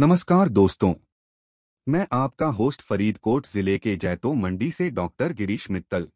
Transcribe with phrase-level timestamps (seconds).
[0.00, 0.94] नमस्कार दोस्तों।
[1.88, 6.08] मैं आपका होस्ट फरीदकोट ज़िले के जैतो मंडी से डॉक्टर गिरीश मित्तल।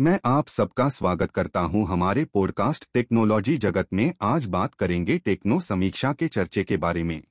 [0.00, 5.60] मैं आप सबका स्वागत करता हूँ हमारे पॉडकास्ट टेक्नोलॉजी जगत में। आज बात करेंगे टेक्नो
[5.60, 7.22] समीक्षा के चर्चे के बारे में।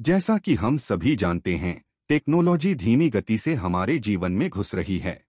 [0.00, 4.98] जैसा कि हम सभी जानते हैं, टेक्नोलॉजी धीमी गति से हमारे जीवन में घुस रही
[4.98, 5.24] है।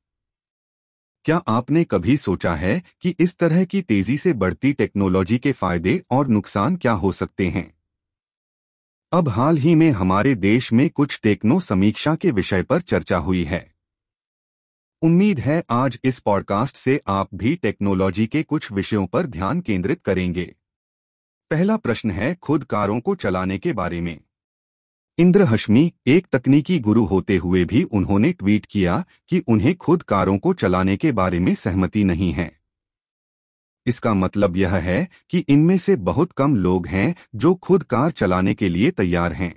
[1.23, 6.03] क्या आपने कभी सोचा है कि इस तरह की तेज़ी से बढ़ती टेक्नोलॉजी के फ़ायदे
[6.11, 7.78] और नुकसान क्या हो सकते हैं?
[9.11, 13.43] अब हाल ही में हमारे देश में कुछ टेक्नो समीक्षा के विषय पर चर्चा हुई
[13.43, 13.73] है।
[15.01, 20.01] उम्मीद है आज इस पॉडकास्ट से आप भी टेक्नोलॉजी के कुछ विषयों पर ध्यान केंद्रित
[20.01, 20.55] करेंगे।
[21.51, 24.21] पहला प्रश्न है खुद कारों को चलाने के बारे में।
[25.17, 30.37] इंद्र हश्मी एक तकनीकी गुरु होते हुए भी उन्होंने ट्वीट किया कि उन्हें खुद कारों
[30.37, 32.58] को चलाने के बारे में सहमति नहीं है।
[33.89, 38.53] इसका मतलब यह है कि इनमें से बहुत कम लोग हैं जो खुद कार चलाने
[38.53, 39.53] के लिए तैयार हैं।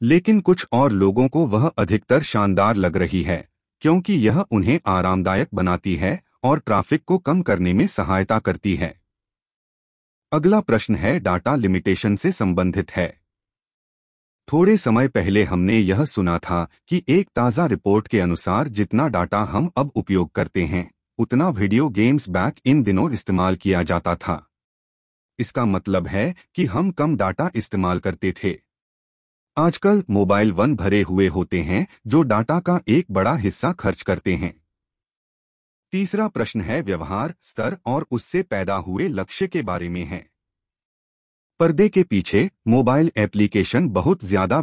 [0.00, 3.44] लेकिन कुछ और लोगों को वह अधिकतर शानदार लग रही है,
[3.82, 8.94] क्योंकि यह उन्हें आरामदायक बनाती है और ट्रैफ़िक को कम करने में सहायता करती है।
[10.32, 13.08] अगला प्रश्न है, डाटा लिमिटेशन से संबंधित है।
[14.48, 19.42] थोड़े समय पहले हमने यह सुना था कि एक ताज़ा रिपोर्ट के अनुसार जितना डाटा
[19.44, 20.88] हम अब उपयोग करते हैं
[21.20, 24.36] उतना वीडियो गेम्स बैक इन दिनों इस्तेमाल किया जाता था।
[25.38, 28.54] इसका मतलब है कि हम कम डाटा इस्तेमाल करते थे।
[29.56, 34.34] आजकल मोबाइल वन भरे हुए होते हैं, जो डाटा का एक बड़ा हिस्सा खर्च करते
[34.34, 34.52] हैं।
[35.92, 40.24] तीसरा प्रश्न है व्यवहार, स्तर और उससे पैदा हुए लक्ष्य के बारे में है।
[41.60, 44.58] पर्दे के पीछे मोबाइल एप्लीकेशन बहुत ज़्यादा